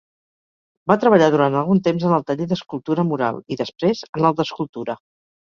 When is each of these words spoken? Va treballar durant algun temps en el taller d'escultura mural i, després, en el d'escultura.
Va 0.91 0.95
treballar 1.03 1.27
durant 1.35 1.57
algun 1.59 1.81
temps 1.89 2.05
en 2.07 2.15
el 2.15 2.25
taller 2.31 2.47
d'escultura 2.55 3.07
mural 3.11 3.39
i, 3.45 3.59
després, 3.61 4.03
en 4.21 4.27
el 4.33 4.41
d'escultura. 4.43 4.99